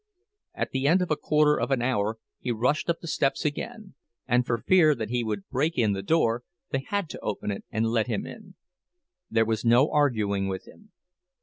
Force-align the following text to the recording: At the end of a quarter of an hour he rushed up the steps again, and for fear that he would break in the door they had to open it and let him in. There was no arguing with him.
At 0.55 0.71
the 0.71 0.87
end 0.87 1.03
of 1.03 1.11
a 1.11 1.15
quarter 1.15 1.59
of 1.59 1.69
an 1.69 1.83
hour 1.83 2.17
he 2.39 2.49
rushed 2.51 2.89
up 2.89 3.01
the 3.01 3.07
steps 3.07 3.45
again, 3.45 3.93
and 4.27 4.47
for 4.47 4.57
fear 4.57 4.95
that 4.95 5.11
he 5.11 5.23
would 5.23 5.47
break 5.49 5.77
in 5.77 5.93
the 5.93 6.01
door 6.01 6.43
they 6.71 6.79
had 6.87 7.07
to 7.09 7.19
open 7.19 7.51
it 7.51 7.65
and 7.69 7.85
let 7.85 8.07
him 8.07 8.25
in. 8.25 8.55
There 9.29 9.45
was 9.45 9.63
no 9.63 9.91
arguing 9.91 10.47
with 10.47 10.67
him. 10.67 10.91